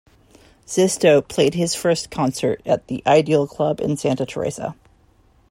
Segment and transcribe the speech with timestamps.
[0.65, 4.73] Xisto played his first concert at the Ideal Club in Santa Teresa.